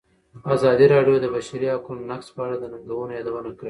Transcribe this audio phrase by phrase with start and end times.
[0.53, 3.59] ازادي راډیو د د بشري حقونو نقض په اړه د ننګونو یادونه کړې.